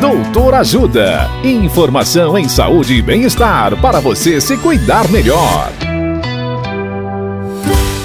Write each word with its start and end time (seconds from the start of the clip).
Doutor 0.00 0.54
Ajuda. 0.54 1.28
Informação 1.42 2.38
em 2.38 2.48
saúde 2.48 2.94
e 2.94 3.02
bem-estar 3.02 3.76
para 3.80 3.98
você 3.98 4.40
se 4.40 4.56
cuidar 4.56 5.08
melhor. 5.08 5.72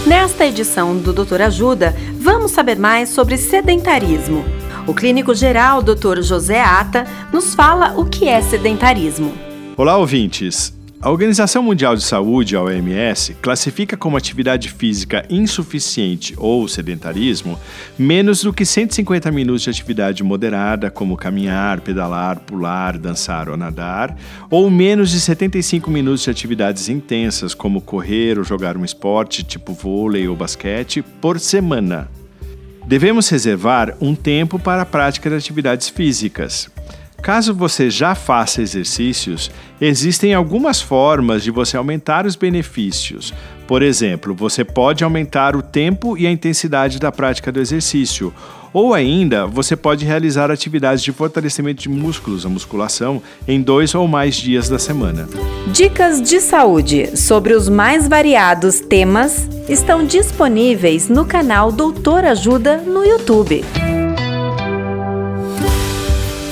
Nesta 0.07 0.43
edição 0.47 0.97
do 0.97 1.13
Doutor 1.13 1.43
Ajuda, 1.43 1.95
vamos 2.19 2.49
saber 2.49 2.79
mais 2.79 3.09
sobre 3.09 3.37
sedentarismo. 3.37 4.43
O 4.87 4.93
clínico 4.95 5.35
geral, 5.35 5.83
Dr. 5.83 6.23
José 6.23 6.61
Ata, 6.61 7.05
nos 7.31 7.53
fala 7.53 7.93
o 7.95 8.05
que 8.05 8.27
é 8.27 8.41
sedentarismo. 8.41 9.31
Olá, 9.77 9.95
ouvintes. 9.95 10.73
A 11.03 11.11
Organização 11.11 11.61
Mundial 11.61 11.97
de 11.97 12.01
Saúde, 12.01 12.55
a 12.55 12.61
OMS, 12.61 13.33
classifica 13.41 13.97
como 13.97 14.15
atividade 14.15 14.69
física 14.69 15.25
insuficiente 15.29 16.33
ou 16.37 16.65
sedentarismo 16.65 17.59
menos 17.99 18.41
do 18.41 18.53
que 18.53 18.65
150 18.65 19.29
minutos 19.29 19.63
de 19.63 19.69
atividade 19.69 20.23
moderada, 20.23 20.89
como 20.89 21.17
caminhar, 21.17 21.81
pedalar, 21.81 22.39
pular, 22.39 22.97
dançar 22.97 23.49
ou 23.49 23.57
nadar, 23.57 24.15
ou 24.49 24.69
menos 24.71 25.11
de 25.11 25.19
75 25.19 25.91
minutos 25.91 26.23
de 26.23 26.29
atividades 26.29 26.87
intensas, 26.87 27.53
como 27.53 27.81
correr 27.81 28.37
ou 28.37 28.45
jogar 28.45 28.77
um 28.77 28.85
esporte 28.85 29.43
tipo 29.43 29.73
vôlei 29.73 30.25
ou 30.29 30.37
basquete, 30.37 31.01
por 31.19 31.37
semana. 31.37 32.09
Devemos 32.87 33.27
reservar 33.27 33.93
um 33.99 34.15
tempo 34.15 34.57
para 34.57 34.83
a 34.83 34.85
prática 34.85 35.29
de 35.29 35.35
atividades 35.35 35.89
físicas. 35.89 36.71
Caso 37.23 37.53
você 37.53 37.89
já 37.89 38.13
faça 38.15 38.61
exercícios, 38.61 39.49
existem 39.79 40.33
algumas 40.33 40.81
formas 40.81 41.41
de 41.41 41.51
você 41.51 41.77
aumentar 41.77 42.25
os 42.25 42.35
benefícios. 42.35 43.33
Por 43.65 43.81
exemplo, 43.81 44.35
você 44.35 44.65
pode 44.65 45.05
aumentar 45.05 45.55
o 45.55 45.61
tempo 45.61 46.17
e 46.17 46.27
a 46.27 46.31
intensidade 46.31 46.99
da 46.99 47.13
prática 47.13 47.49
do 47.49 47.61
exercício, 47.61 48.33
ou 48.73 48.93
ainda 48.93 49.47
você 49.47 49.73
pode 49.73 50.03
realizar 50.03 50.51
atividades 50.51 51.01
de 51.01 51.13
fortalecimento 51.13 51.83
de 51.83 51.87
músculos, 51.87 52.45
a 52.45 52.49
musculação, 52.49 53.21
em 53.47 53.61
dois 53.61 53.95
ou 53.95 54.05
mais 54.05 54.35
dias 54.35 54.67
da 54.67 54.77
semana. 54.77 55.25
Dicas 55.71 56.21
de 56.21 56.41
saúde 56.41 57.15
sobre 57.15 57.53
os 57.53 57.69
mais 57.69 58.05
variados 58.05 58.81
temas 58.81 59.47
estão 59.69 60.05
disponíveis 60.05 61.07
no 61.07 61.23
canal 61.23 61.71
Doutor 61.71 62.25
Ajuda 62.25 62.79
no 62.79 63.05
YouTube. 63.05 63.63